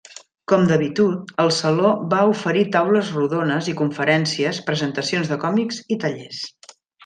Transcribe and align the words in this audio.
Com 0.51 0.63
d'habitud, 0.69 1.33
el 1.43 1.51
Saló 1.57 1.91
va 2.15 2.23
oferir 2.31 2.65
taules 2.77 3.13
rodones 3.19 3.69
i 3.75 3.77
conferències, 3.83 4.63
presentacions 4.73 5.31
de 5.35 5.39
còmics 5.47 5.81
i 5.97 6.01
tallers. 6.07 6.45